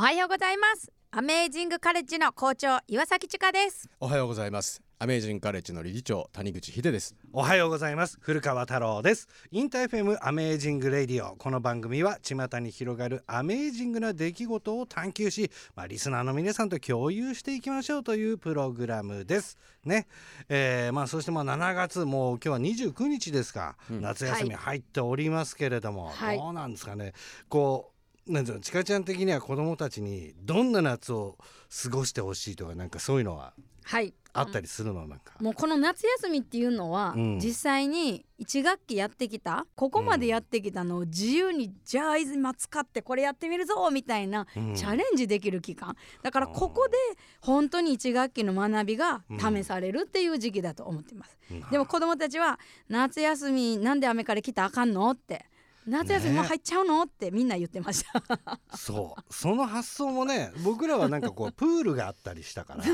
[0.00, 0.90] おはようございます。
[1.10, 3.86] アメージングカレッジの校長岩崎千佳です。
[4.00, 4.80] おはようございます。
[4.98, 7.14] アメージングカレッジの理事長谷口秀です。
[7.34, 8.16] おはようございます。
[8.22, 9.28] 古川太郎です。
[9.50, 11.36] InterFM アメージングレディオ。
[11.36, 19.58] この番組は巷に広がるアメージングな出来事を探求し、まあ、リスナーの皆さんと共有していきましょうというプログラムです。
[19.84, 20.06] ね。
[20.48, 27.12] えー、まあそしてまあ7月もう今日は29日ですか、うん、夏休み入っておりますけれども、はい、どうなんですかね。
[27.50, 27.99] こう
[28.30, 31.36] なんていうのちかちゃん的には子供たちにどんな夏を
[31.82, 33.52] 過ごしてほしいとかなんかそういうのは
[33.82, 34.14] はい。
[34.32, 35.34] あったりするのなんか。
[35.40, 45.96] もうこの夏休みっていうのは、うん、実際に1学期やってきたここまでやってきたのを自由に、じゃあ今使ってこれやってみるぞみたいな、チャレンジできる期間。
[46.22, 46.96] だからここで
[47.40, 51.36] 本当に1学期の学びが試されるっていう時期だと思ってます、
[51.72, 55.44] でも子どもたちは夏休みなんで雨から来たらあかんのって
[55.86, 58.60] 夏休みも入っちゃうの、ってみんな言ってました。
[58.76, 59.32] そう。
[59.32, 62.84] その発想もね僕らはなんかこう プールがあったりしたから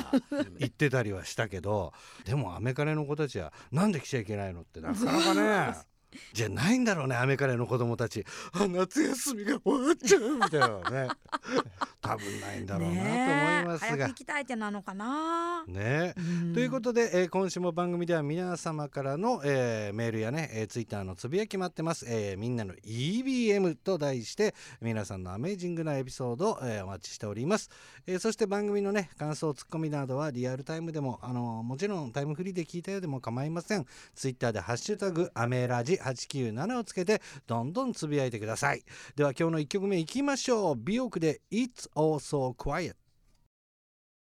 [0.59, 1.93] 行ってたりはしたけど
[2.25, 5.77] でもアメカレの子たちはなんで来ちゃいけないのってなかなかね
[6.33, 8.25] じゃないんだろうねアメカレの子供たち。
[8.53, 11.09] あ夏休みが終わっちゃうみたいなね。
[12.01, 13.87] 多分ないんだろうなと思いますが。
[13.89, 15.65] 早く行きたいってなのかな。
[15.67, 16.15] ね、
[16.55, 27.71] ということで、えー、今週も番組では皆様からの、えー、メールやね、えー、ツイッターのつぶやき待ってます、えー、みんなの EBM と題して皆さんのアメージングなエピソード、えー、お待ちしております、
[28.07, 33.87] えー、そして番組のね感想ツッコミなどはリアルタイムでもあのもちろんタイムフリーで聞いたようでも構いません。
[34.15, 38.83] ツイッターでハッシュタグアメラジ897をつけてどんどんつぶやいてください。
[39.17, 40.77] では今日の1曲目いきましょう。
[40.77, 42.95] 美容区で It's also quiet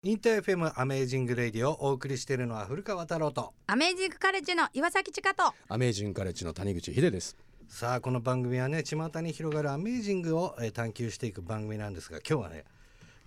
[0.04, 3.54] InterFM アメージングレディオをお送りしているのは古川太郎と。
[3.66, 5.54] アメージングカレッジの岩崎千佳と。
[5.68, 7.36] アメージングカレッジの谷口秀です。
[7.68, 12.64] さあこの番組はね巷に広がるアメージングを、えー、探求していく番組なんですが今日はね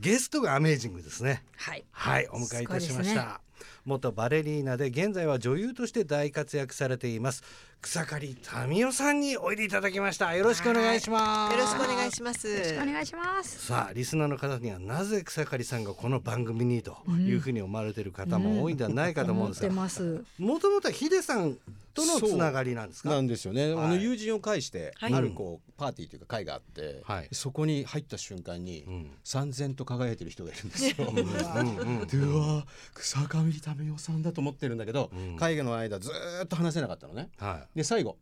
[0.00, 1.44] ゲストがアメージングですね。
[1.56, 1.84] はい。
[1.90, 3.42] はいお迎えいたしました、
[3.84, 7.42] 元バレリーナで現在は女優として大活躍されています
[7.82, 8.36] 草刈
[8.68, 10.36] 民代さんにおいでいただきました。
[10.36, 11.52] よろしくお願いします。
[11.54, 12.46] よろしくお願いします。
[12.46, 13.66] よろしくお願いします。
[13.66, 21.56] さあリスナーの方にはなぜ草刈さんがこの番組にというふうに思われている方も多いんではないかと思うんですがもともとはヒデさん
[21.94, 23.08] とのつながりなんですか？
[23.08, 30.94] なんですよね、はい、あの友人を介して、あるこうパーティーというか会があって、はい、そこに入った瞬間に、うん、三千と輝いてる人がいるんですよ。
[31.08, 32.00] うん。
[32.00, 32.64] うん、でうわ
[32.94, 36.12] 草上民生さんだと思ってるんだけど、うん、会議の間ず
[36.44, 37.28] っと話せなかったのね。
[37.38, 38.18] はい、で最後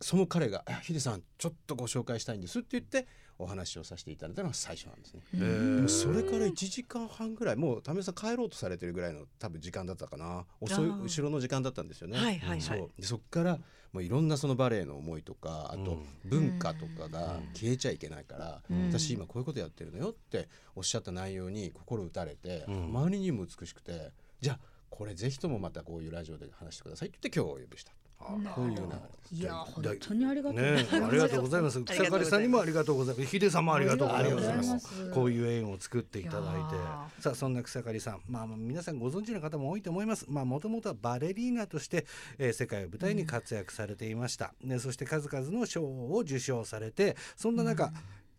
[0.00, 3.06] その彼が「ヒデさんちょっとご紹介したいんです」って言って
[3.38, 5.22] お話をさせていただいたのが最初なんですね。
[5.32, 5.46] で
[5.82, 10.46] もそれから1時間半ぐらいもう為さん帰ろうとされてるぐらいの多分時間だったかな。
[10.60, 12.18] 遅い後ろの時間だったんですよね。
[12.18, 12.90] はいはいはい、そう。
[12.98, 13.58] でそっから
[13.92, 27.92] もういろんなそのバレエの思いとかあと文化とかが消えちゃいけないから、うん、私今こういうことやってるのよっておっしゃった内容に心打たれて、うん、周りにも美しくてじゃあこれぜひともまたこういうラジオで話してくださいって言って今日お呼びした。
[28.54, 28.78] こういう
[29.32, 31.82] いや本当にありがとう、ね、ありがとうございます。
[31.82, 33.30] 草刈さんにもありがとうございます。
[33.30, 35.10] 秀さんもありがとうございます。
[35.10, 36.42] こういう縁を作っていただい
[37.16, 37.22] て。
[37.22, 38.20] さあそんな草刈さん。
[38.28, 40.26] まあ皆さんご存知の方も多いと思います。
[40.28, 42.04] まあもともとはバレリーナとして、
[42.36, 47.92] えー、世界を舞台に活躍されていました、ね、そして数々の賞を受賞されてそんな中、うん。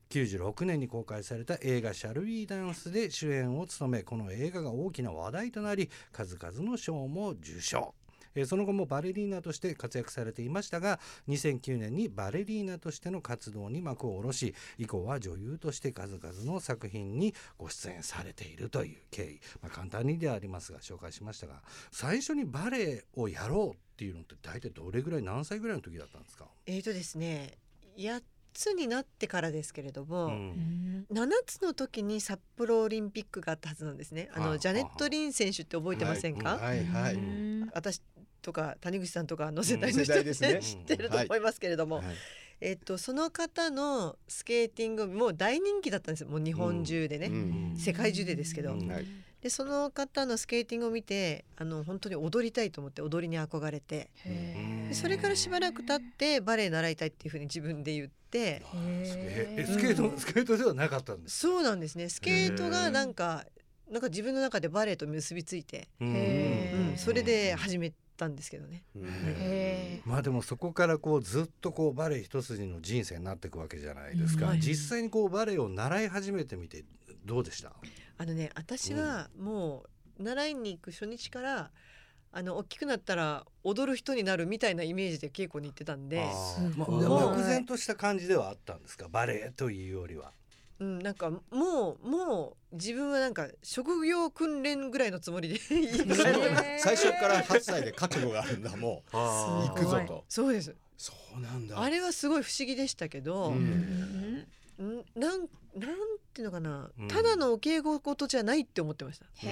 [0.10, 7.96] 96年に公開された映画「シャルウィーダンス」で主演を務めこの映画が大きな話題となり数々の賞も受賞
[8.36, 21.62] えその後もバレリーナとして活躍されていましたが2009年にバレリーナとしての活動に幕を下ろし以降は女優として数々の作品にご出演されているという経緯、まあ、簡単にではありますが紹介しましたが
[21.92, 26.46] 最初にバレエをやろうっていうのって大体どれぐらい何歳ぐらいの時だったんですか？
[26.66, 27.58] えーとですね
[27.96, 28.20] や
[28.54, 34.30] つになってからですけれども、うん、7つの時に札幌オリンピックがあったはずなんですね。
[34.34, 36.58] あのジャネット・リン選手って覚えてませんか？
[36.58, 37.18] はいはい、
[37.74, 38.02] 私
[38.44, 42.16] とか谷口さんとかの世代の人、うんね、 知ってると思いますけれども、はいはい、
[42.62, 46.28] えっと、その方のスケーティングもう大人気だったんですよ。
[46.28, 48.92] もう日本中でね、うん、世界中でですけど、うん。
[48.92, 49.06] はい、
[49.42, 54.10] でその方のスケーティングを見てあの本当に踊りたいと思って踊りに憧れて。
[54.92, 58.62] それからしばらく経ってバレエ習いたいっていうふうに自分で言って。
[58.76, 59.66] え。
[59.68, 62.10] スケート、スケートではなかったんですそうなんですね。
[62.10, 63.46] スケートがなんか
[63.94, 68.84] なんか自分の中でバレエと結びついて、うん、それで始めたんですけどね。
[70.06, 76.86] まあでもそこからこうずっとこうバレエ一筋の人生になっていくわけじゃないですか、うん、実際にこうバレエを習い始めてみて
[77.26, 77.74] どうでした？
[78.18, 79.86] あのね私はも
[80.20, 81.72] う習いに行く初日から
[82.32, 86.26] あの大きくなったら踊る人になるみたいなイメージで稽古に行ってたんで、
[86.76, 89.08] まあ、漠然とした感じではあったんですか？
[89.10, 90.32] バレエというよりは。
[90.84, 91.40] うん、なんかも
[92.04, 95.60] うもう自分はなんか職業訓練ぐらいのつもりで
[96.80, 98.76] 最初から8歳で覚悟があるんだ。
[98.78, 100.26] もう行くぞと。
[100.28, 100.76] そうです。
[100.98, 101.82] そうなんだ。
[101.82, 104.46] あれはすごい不思議でしたけど、うん、
[105.16, 105.98] なんなん
[106.34, 109.26] ていうのかな、うん、ただのお稽古事じゃないって思ってました。
[109.38, 109.48] へ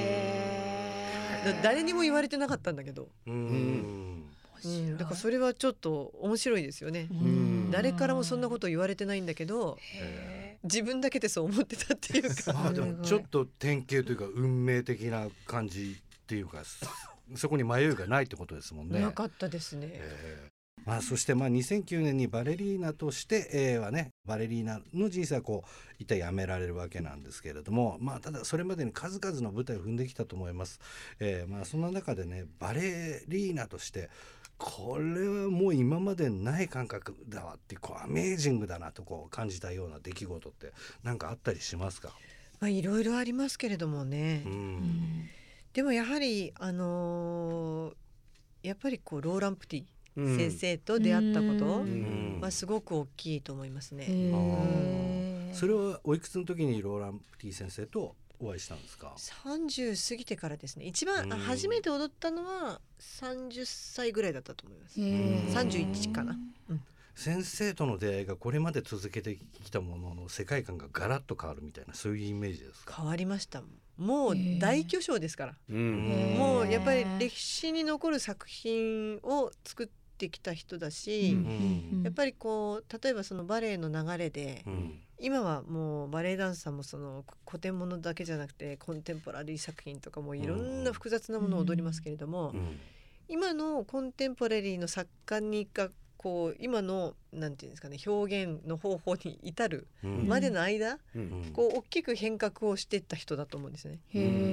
[1.45, 3.07] え誰にも言われてなかったんだけど。
[3.25, 4.25] うん。
[4.63, 7.07] うん、だからそれはちょっと面白いですよね。
[7.71, 9.77] 誰からもそんなこと言われてないんだけど
[10.63, 12.67] 自分だけでそう思ってたっていうか。
[12.67, 16.63] あでもちょっと典型というか運命的な感じっていうか
[17.35, 18.99] そこに迷いがないってことですもんね。
[18.99, 19.99] なかったですね。
[20.85, 25.69] まあ、そしてまあ2009年にバレリーナとして、えー、はねバレリーナの人生はこう
[25.99, 30.79] 一体やめられるわけなんですけれども、まあ、ただそれまでに数々の舞台を踏んできたと思います。
[31.19, 34.09] えー、まあそんな中でねバレリーナとして
[34.63, 40.71] これはもう今までない感覚だわってこうアメージングだなとこう感じたような出来事って
[41.03, 42.09] 何かあったりしますか？
[42.59, 45.27] まあいろいろありますけれどもね、うん、
[45.73, 51.83] でもやはりあのー、やっぱりこうローランプティ先生と出会ったこと
[52.45, 54.05] はすごく大きいと思いますね。
[55.53, 60.85] それはおいくつの時にローランプティ先生とお会いしたんですか？30過ぎてからですね。
[60.85, 64.99] 一番初めて踊ったのは30歳ぐらいだったと思います。
[64.99, 66.35] 31かな、
[66.69, 66.81] うん、
[67.15, 72.95] 先生との出会いがこれまで続けてきたものの世界観がガラッと変わるみたいなそういうイメージですか？
[72.97, 73.61] 変わりました。
[73.97, 79.93] もう大巨匠ですから、もうやっぱり歴史に残る作品を作って
[80.29, 81.37] きた人だし、
[82.03, 84.99] やっぱりこう例えばそのバレエの流れで、うん。
[85.23, 92.55] 今はもうバレエダンサーもその古典ものだけじゃなくてコンテンポラリー作品とかもいろんな複雑なものを踊りますけれども、
[93.29, 103.99] 今のコンテンポラリーの作家にがこう今のなんていうんですかね表現の方法に至るまでの間、うん、こう大きく変革をしていった人だと思うんですね。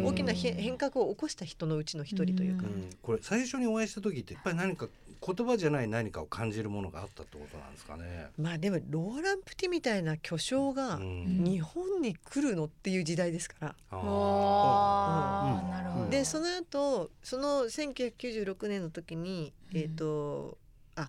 [0.05, 4.89] 大きな変革を起こした人のうちの一人というか、うん、これ最初にお会いした時ってやっぱり何か
[5.25, 8.29] 言葉じゃない何かを感じるものがあったってことなんですかね。
[8.39, 13.75] まあでもローランプティみたいな巨匠が日本に来るのっていう時代ですから。
[13.91, 16.11] ああ、なるほど。
[16.11, 20.59] でその後その1996年の時にえっ、ー、と、
[20.95, 21.09] あ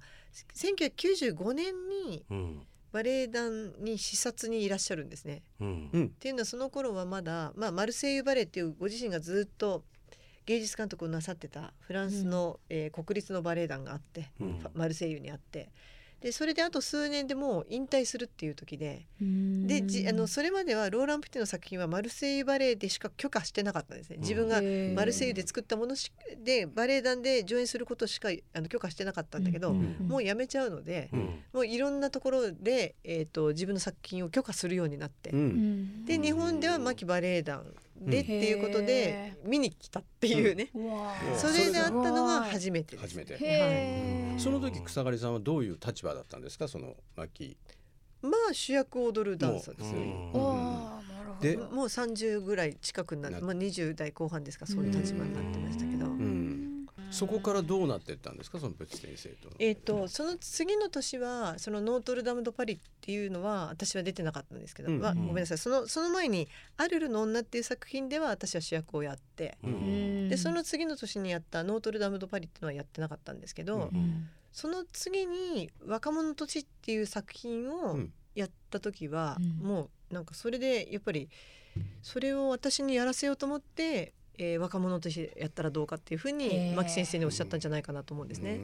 [0.53, 2.25] 1995年に、
[2.91, 5.43] バレエ団に視察にいらっしゃるんですね。
[5.59, 9.83] うん、っていうのはその頃はまだ、まあ、マルセイユバレエっていうご自身がずっと
[10.49, 15.69] 芸術監督をなさってたフランスの、うん、えー、国立のバレエ団があって、うん、マルセイユにあって
[16.21, 24.17] でそれであと数年でもう引退するっていう時ででじあのそれまではローラン・プティの作品はマルセイユバレエでしか許可してなかったんですね。
[24.19, 24.61] 自分が
[24.95, 26.11] マルセイユで作ったものし
[26.43, 31.09] でバレエ団で上演することしかあの許可してなかったんだけど、もうやめちゃうので、
[31.53, 37.63] もういろんなところで、えーと、自分の作品を許可するようになって、で日本では牧バレエ団
[38.01, 43.39] でっていうことで見に来たっていうね、うん、それであったのは初めて初めて、は
[44.37, 46.67] い、その時草刈さんはどういう立場だったんですか？
[46.67, 47.57] その牧。
[48.21, 49.97] まあ主役を踊るダンサーですよ。
[49.97, 50.31] ね、
[51.41, 55.98] でもう30ぐらい近くなって、まあ、20代後半ですかそういう立場になってましたけど、
[57.11, 58.59] そこからどうなっていったんですか？
[58.59, 59.49] そのプチ先生と。
[59.59, 65.57] えっ、とその次の年はそのノートルダム・ド・パリっていうのは私は出てなかったんですけど、うん、ごめんなさい。
[65.57, 66.47] そのその前に
[66.77, 77.99] 「アルルの女」っていう作品では私は主役をやって、うん、でその次の年にやった「ノートルダム・ド・パリ」っていうのはやってなかったんですけど、うん、その次に「若者土地」っていう作品を
[78.35, 81.29] やった時は、もうなんかそれでやっぱり
[82.01, 88.57] それを私にやらせようと思ってえー、若者としてやったらどうかっていうふうに牧先生におっしゃったんじゃないかなと思うんですね。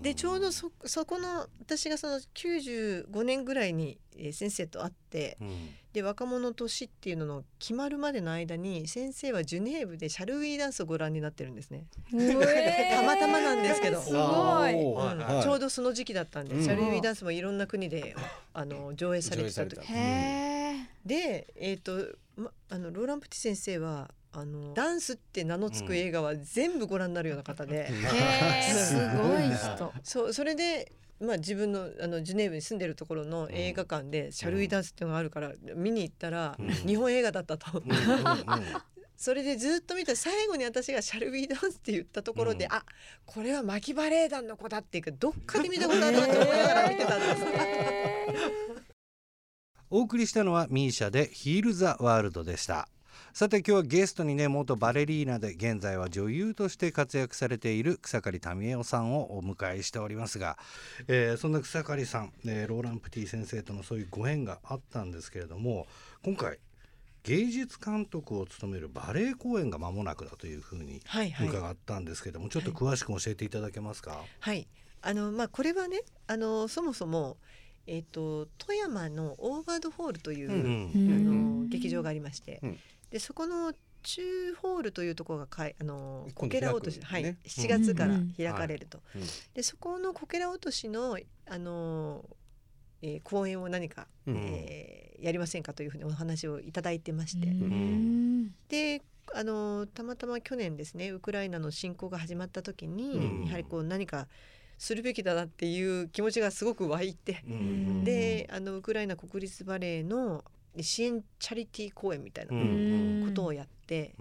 [0.00, 11.86] でちょうどそそこの私がその95年ぐらいに、えー、先生と会って、うん、で若者年っていうのの決まるまでの間に先生はジュネーブでシャルウィーダンスをご覧になってるんですね。
[12.12, 14.00] たまたまなんですけど。
[14.00, 18.14] すごい、うん、ちょうどその時期だったんで、うん、シャルウィーダンスもいろんな国で
[18.54, 19.80] あの上映されてた時。
[21.04, 29.92] でえっ、ー、と、ま、あのローラン・プティ先生はあのダンスって名の付く映画は全部ご覧になるような方で、うん、すごい人。
[30.02, 37.82] そうそれでまあ、自分のあのジュネーブに住んでるところの映画館で「シャルウィダンス」っていうのがあるから見に行ったら日本映画だったと。
[39.16, 42.84] それでずっと見た最後に私が「シャルウィダンス」って言ったところで、うん、あ
[43.26, 47.42] これは牧キバレエ団の子だっていうかどっかで見たことあるなと思いながら見てたんです。
[49.90, 52.88] お送りしたのはミーシャで「ヒール・ザ・ワールド」でした。
[53.32, 60.58] さて今日はゲストにね元バレリーナで現在は女優として活躍されている草刈民代さんをお迎えしておりますが、
[61.06, 65.86] えー、そんな草刈さん、えー、ローラン・プティ先生とのそういうご縁があったんですけれども
[66.24, 66.58] 今回
[67.22, 71.00] 芸術監督を務めるバレエ公演が間もなくだというふうに
[71.40, 72.56] 伺ったんですけども、はい。
[72.56, 74.24] はい、ちょっと詳しく教えていただけますか？
[74.40, 74.66] はい、
[75.02, 77.36] あのまあこれはねあのそもそも
[77.90, 82.78] えーと、富山のオーバードホールという、うん、あの劇場がありまして、うん、
[83.10, 83.72] でそこの
[84.02, 89.22] 中ホールというところがかいあのこけら落とし、ね、はい、7月から開かれると、うん、
[89.54, 92.24] でそこのこけら落としのあの、
[93.02, 97.48] えー、公演を何か、うん、えー、やりませんかというふうにお話をいただいてまして、
[98.68, 99.02] で
[99.34, 104.26] あのたまたま去年ですねウクライナの侵攻が始まった時に、やはりこう何か
[104.78, 107.42] するべきだなっていう気持ちがすごく湧いて、
[108.04, 110.44] であのウクライナ国立バレエの
[110.82, 114.14] 支援チャリティー公演みたいなことをやって、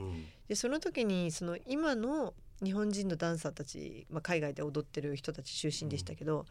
[0.48, 2.34] でその時にその今の
[2.64, 6.46] 日本人のダンサーたち、まあ、海外で踊ってる人たち中心でしたけど、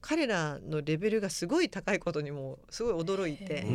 [0.00, 3.66] 彼らのレベルがすごい高いことにもすごい驚いて、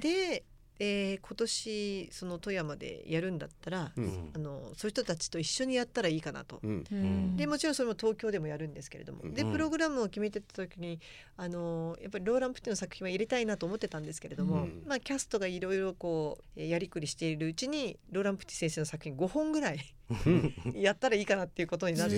[0.00, 0.44] で
[0.80, 10.98] えー、今年その富山でやるんだったら、うん、あのそういう人たちと一緒にやったらいいかなと、うん、でもちろんそれも東京でもやるんですけれども、うん、でプログラムを決めてた時に
[11.36, 19.94] あのやっぱりローラン・プティの作品は入れたいなと思ってたんですけれども、まあ、キャストがいろいろこうやりくりしているうちにローラン・プティ先生の作品5本ぐらい
[20.74, 22.14] やったらいいかなっていうことになって。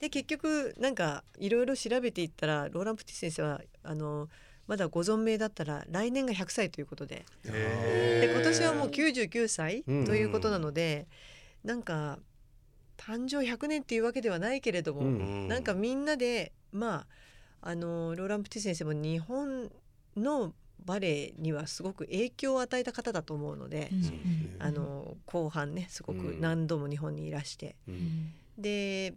[0.00, 4.28] で結局なんかいろいろ調べていったらローラン・プティ先生はあの
[4.66, 7.24] まだご存命だったら来年が100歳ということで。
[7.42, 11.06] で今年はもう99歳ということなので、
[11.64, 12.18] うんうん、なんか
[12.96, 15.08] 誕生100年っていうわけではないけれども、うんう
[15.46, 17.06] ん、なんかみんなでま
[17.62, 19.70] ああのローラン・プティ先生も日本
[20.16, 20.52] の
[20.84, 29.14] バレエにはすごく影響を与えた方だと思うので、うん、あの後半ねすごく何度も日本にいらして、うん、で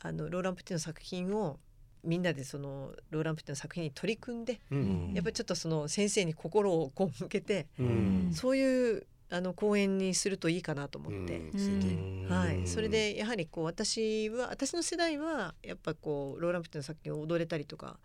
[0.00, 1.58] あのローラン・プティの作品を
[2.06, 17.98] みんなでそのローラン・プティの作品に取り組んで、うん、やっぱりちょっとその先生に心をこう向けて、うん、そういうあの公演にするといいかなと思って、うん、はい、それでやはりこう私は私の世代はやっぱこうローラン・プティの作品を踊れたりとか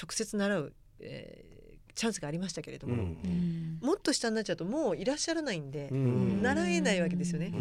[0.00, 7.52] 直接習う、えー、チャンスがありましたけれども、うん、もっと下になっちゃうともういらっしゃらないんで、習えないわけですよね。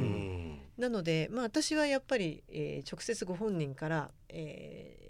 [0.78, 5.07] なので、まあ、私はやっぱり、えー、直接ご本人から、えー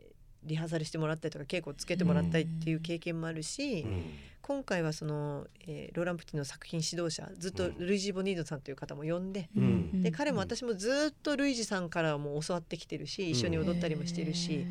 [0.48, 4.04] リハーサルしてもらったりとか稽古をつけてもらったりっていう経験もあるし、うん、
[4.48, 14.66] 今回はその、えー、ローラン・プティの作品指導者ずっとルイジ・ボニードさんという方も呼んでうん、で彼も私もずっとルイジさんからも教わってきてるし一緒に踊ったりもしてるし、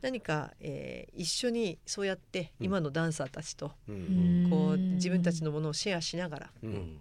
[0.00, 3.68] 何か、えー、一緒にそうやって今のダンサーたちと、
[4.48, 6.50] こう自分たちのものをシェアしながら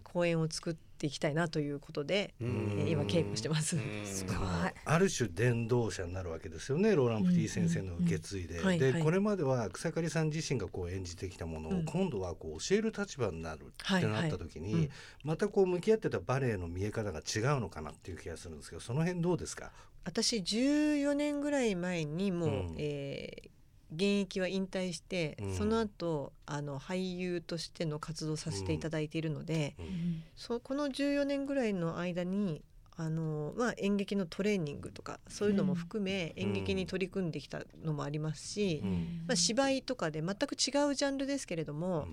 [0.03, 0.91] 公演を作って。
[0.91, 3.75] っていきたいなということで、えー、今稽古してます。
[4.05, 4.37] すごい。
[4.85, 6.95] ある種伝道者になるわけですよね。
[6.95, 14.91] ローランプティ先生の受け継いで、で、これまでは草刈さん自身がこう演じてきたものを、今度はこう教える立場になるってなった時に、
[15.23, 19.71] またこう向き合ってたバレエの見え方が違うのかなっていう気がするんですけど、その辺どうですか？
[20.03, 23.49] 私14年ぐらい前にもう、うん、えー
[23.93, 32.61] 現役は引退して、うん、その後あの俳優としての活動させていただいているので、うん、そこの14年ぐらいの間に
[33.01, 38.83] あの、まあ、演劇のトレーニングとかそういうのも含め、演劇に取り組んできたのもありますし、
[39.27, 42.07] まあ、芝居とかで全く違うジャンルですけれども、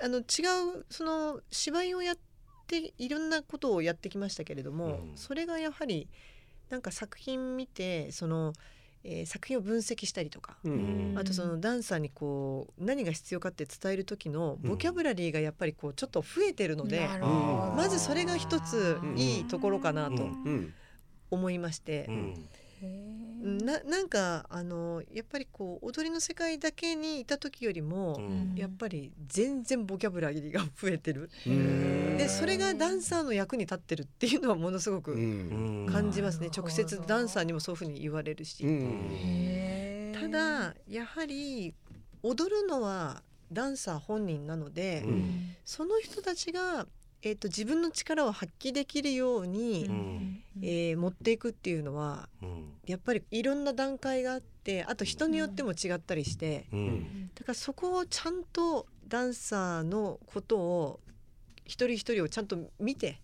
[0.00, 0.22] あの違
[0.78, 2.16] うその芝居をやっ
[2.66, 6.08] ていろんなことをやってきましたけれども、それがやはり
[6.70, 8.54] なんか作品見てその。
[9.04, 20.28] えー、作品を分析したりとか、うん、あとそのダンサーにこう何が必要かって伝える時のボキャブラリーがやっぱりこうちょっと増えてるので、うん、まずそれが一ついいところかなと
[21.30, 22.08] 思いまして。
[22.82, 31.28] ななんかあのやっぱりこう踊りの世界だけにいた時よりも、うん、やっぱり全然ボキャブラリーが増えてる。
[31.44, 35.14] でそれがダンサーの役に立ってるっていうのはものすごく
[35.90, 36.50] 感じますね。
[36.56, 38.64] 直接ダンサーにもそういうふうに言われるし。
[40.14, 41.74] ただやはり
[42.22, 46.86] 踊るのはダンサー本人なので、うん、その人たちが
[47.24, 61.00] えーと、自分の力を発揮できるように、うん、えー、持っていくっていうのは、うん、やっぱりいろんな段階があってあと人によっても違ったりして、うん、だからそこをちゃんとダンサーのことを
[61.64, 63.20] 一人一人をちゃんと見て、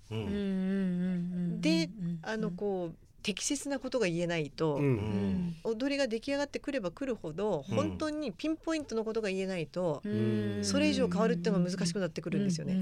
[1.61, 1.91] で
[2.23, 10.01] あのこう適切なことが言えないと、うん、踊りが出来上がってくればくるほど本当にピンポイントのことが言えないと、
[10.63, 12.81] それ以上変わるっていうのが難しくなってくるんですよね。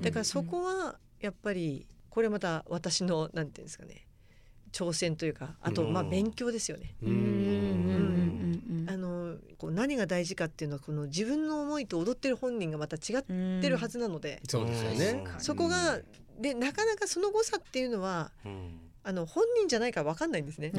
[0.00, 4.06] だからそこはやっぱりこれまた私のなんていうんですかね
[4.70, 6.94] 挑戦というかあとまあ勉強ですよね。
[8.88, 13.22] あのこう何が大事かっていうのはこの自分の思いと踊ってる本人がまた違っ
[13.60, 15.24] てるはずなので、そうですよね。
[15.38, 15.98] そこが
[16.38, 18.30] でなかなかその誤差っていうのは、
[19.08, 20.72] あの本人じゃないから分かんないんですね。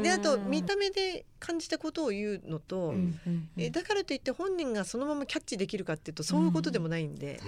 [0.00, 2.94] であと見た目で感じたことを言うのと、
[3.56, 7.40] えだからといって本人がそのままキャッチできるかっていうとそういうことでもないんで、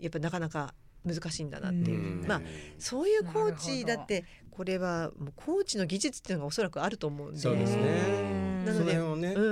[0.00, 0.72] やっぱなかなか
[1.04, 2.40] 難しいんだなっていう、まあ
[2.78, 7.40] そういうコーチだってこれはもうコーチの技術っていうのがおそらくあると思うんで。
[7.40, 8.64] そうですね。
[8.64, 9.34] なので、ね。
[9.34, 9.42] う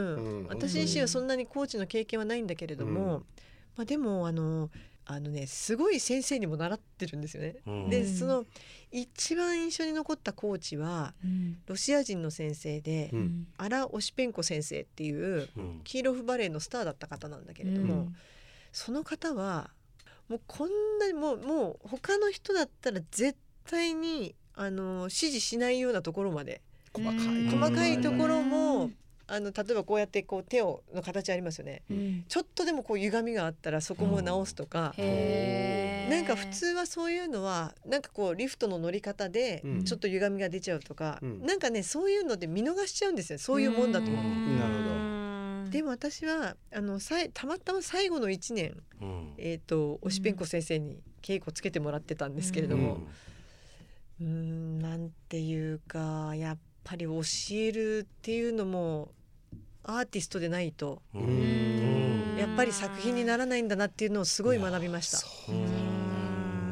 [0.42, 3.24] ん、私自身はそんなにコーチの経験はないんだけれども、
[3.76, 4.70] まあ、でもあの
[5.08, 7.56] あのねすごい先生にも習ってるんですよね。
[7.88, 8.44] でその
[8.90, 11.14] 一番印象に残ったコーチは、
[11.66, 13.12] ロシア人の先生で、
[13.56, 15.48] アラ・オシペンコ先生っていう
[15.84, 18.08] キーロフバレーのスターだった方なんだけれども、
[18.72, 19.70] その方は
[20.28, 27.48] もうこんなにもうもう他の人だったら絶対にあの指示しないようなところまで細かい。
[27.48, 28.65] 細かいところも
[29.28, 43.38] あの例えばこうやってこう手をの形ありますよね、うん、ちょっとでもこう歪みがあったらそこも直すとか、うん、なんか普通はそういうのはなんかこうリフトの乗り方でちょっと歪みが出ちゃうとか、うん、なんかねそういうので見逃しちゃうんですよ。
[43.38, 44.58] そういうもんだと思う。
[44.58, 45.70] なるほど。
[45.70, 53.02] でも私はあのさたまたま最後の1年、うん、えーと、おしぺんこ先生に稽古つけてもらってたんですけれども。
[54.20, 59.10] うんなんていうかやっぱり教えるっていうのも
[59.86, 61.00] アーティストでないと
[62.38, 65.18] やっぱり作品にならないんだなっていうのをすごい学びました。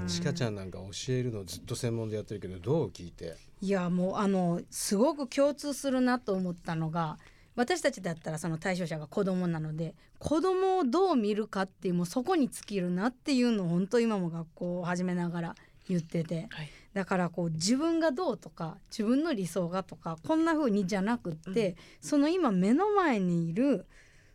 [0.07, 3.37] ちかちゃんなんか教えるのずっと専門でやってるけどどう聞いて？
[3.63, 7.17] いやもうあのすごく共通するなと思ったのが
[7.57, 15.55] 私たちだったらその対象者が子供なので子供をどう見るかっていうもうそこに尽きるなっていうのを本当今も学校を始めながら
[15.89, 23.87] 言ってて、はい、だからこう自分がどうとか自分の理想がとかこんな風にじゃなくって、うん、その今目の前にいる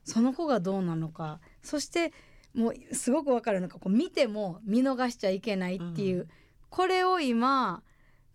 [0.03, 2.11] その子がどうなのかそして
[2.53, 6.29] もうすごくわかるのかこう見ても見逃しちゃいけないっていう、うん、
[6.69, 7.81] これを今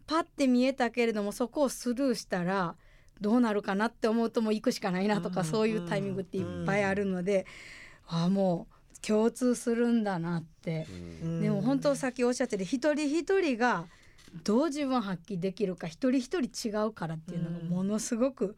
[0.07, 2.77] パッて見えたけれどもそこをスルーしたら
[3.21, 7.47] どうなるかなって思うともう行くしかないなとか、そういうタイミングっていっぱいあるので、
[8.07, 10.87] ああもう共通するんだなって、
[11.41, 13.87] でも本当さっきおっしゃってる一人一人が
[14.43, 18.57] どう自分発揮できるか一人一人違うからっていうのがものすごく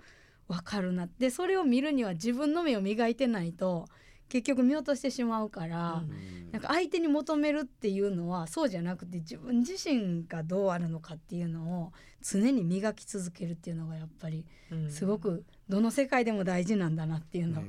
[0.49, 1.05] 分かるな。
[1.05, 3.87] ってそれを見るには自分の目を磨いてないと
[4.29, 11.93] 結局見落としてしまうから、うん、なんか相手に求めるっていうのはそうじゃなくて自分自身がどうあるのかっていうのを
[12.29, 14.45] 常に磨き続けるっていうのがやっぱり
[14.89, 17.65] すごくどの世界でも大事なんだなっていうのを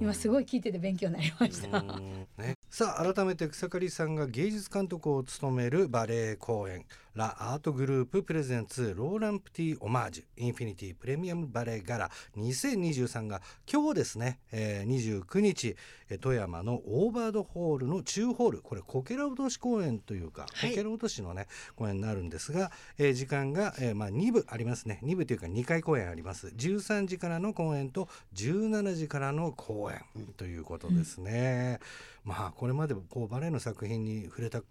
[0.00, 1.82] 今すごい聞いてて勉強になりました。
[1.82, 6.84] ね、さあ改めて草刈さんが芸術監督を務めるバレエ公演。
[7.14, 10.24] ラ・アートグループプレゼンツローランプティオマージュ。
[10.36, 12.10] インフィニティプレミアムバレエガラ。
[12.36, 15.76] 2023が今日ですね、えー、29日
[16.20, 18.62] 富山のオーバードホールの中ホール。
[18.62, 24.98] これこけら落とし公演というか、はい、こけら落としのね公演になるんですが、えー、時間が、えー、まあ2部ありますね。
[25.04, 26.46] 2部というか2回公演あります。
[26.46, 30.00] 13時からの公演と17時からの公演
[30.38, 31.80] ということですね、
[32.24, 34.62] うん、まあこれまでこうバレエの作品に触れた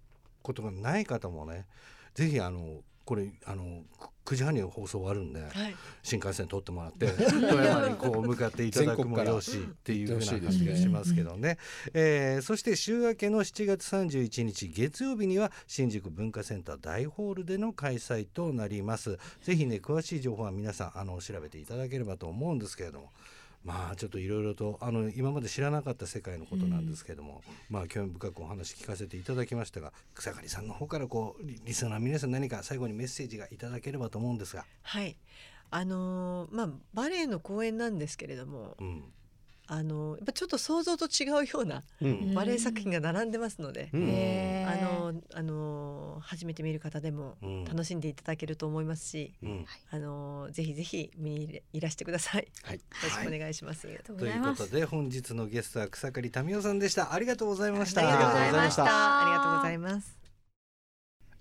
[0.41, 1.67] ことがない方もね
[2.15, 3.81] ぜひあのこれあの
[4.23, 5.51] 9時半に放送終わるんで、はい、
[6.03, 11.57] 新幹線通ってもらって 富山にこう向かっていただくもよしっていうふうな感じがしますけどね、
[11.95, 19.17] えー、そして週明けの7月31日月曜日には新宿文化センター大ホールでの開催となります。
[19.41, 23.11] ぜひね詳しい情報は皆さんあの調べていただければと思うんですけれども
[23.63, 34.65] まあちょっといろいろとあの今まで知らなかった世界のことなんですけども、うん、まあ興味深くお話聞かせていただきましたが草刈さんの方からこうリスナー皆さん何か最後にメッセージがいただければと思うんですが。
[34.83, 35.17] はい
[35.71, 39.03] あのー、まあバレエの公演なんですけれども、うん、
[39.71, 41.83] あのやっぱちょっと想像と違うような
[42.33, 52.47] バレエ作品が並んでますので、うん、あのあの初めて見る方でも楽しんでいただけると思いますし、うん、あのぜひぜひ見にいらしてください。
[52.63, 53.85] はい、よろしくお願いします。
[53.85, 57.13] はい、ということで本日のゲストは草刈民代さんでした。
[57.13, 58.01] ありがとうございました。
[58.01, 58.83] ありがとうございました。
[59.21, 60.18] ありがとうございます。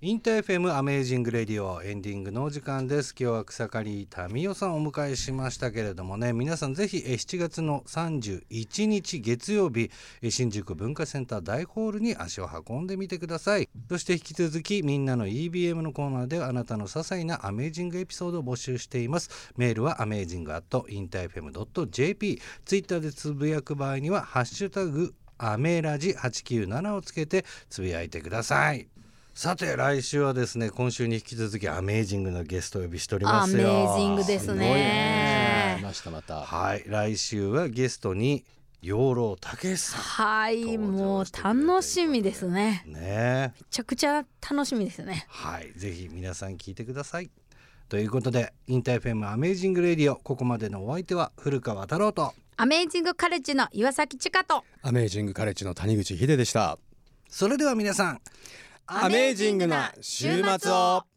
[0.01, 3.17] InterFM アメージングレディオエンディングのお時間です。
[3.19, 9.91] 今日は草刈民代さんをお迎えしましたけれどもね皆さんぜひ7月の31日月曜日
[10.31, 13.69] 新宿文化センター大ホールに足を運んでみてください。
[13.89, 19.53] そして引き続きみんなの EBM のコーナーではあなたの些細なアメージングエピソードを募集しています。
[19.57, 21.51] メールはアメージングアット InterFM
[21.91, 28.87] .jp ツイッターでつぶやく場合にはハッシュタグアメラジ897をつけてつぶやいてください。
[29.39, 33.71] さて来週はですね今週に引き続きアメージングなゲストを呼びしておりますよ。
[33.71, 35.77] アメージングですね。
[35.77, 35.81] ね。
[35.81, 36.41] ましたまた。
[36.41, 38.45] はい来週はゲストに
[38.83, 42.83] 養老たけしさんはいもう楽しみですね。
[42.85, 43.55] ね。
[43.61, 45.25] めちゃくちゃ楽しみですね。
[45.29, 47.31] はいぜひ皆さん聞いてください。
[47.89, 52.35] ということで InterFM アメージングレディオここまでのお相手は古川太郎と。
[52.57, 54.65] アメージングカレッジの岩崎千佳と。
[54.83, 56.77] アメージングカレッジの谷口秀でした。
[57.29, 58.21] それでは皆さん
[58.91, 61.08] アメージングな週末を。